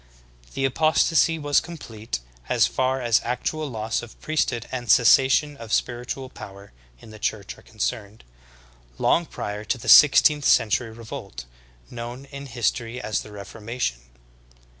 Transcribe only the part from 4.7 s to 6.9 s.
and cessation of spiritual power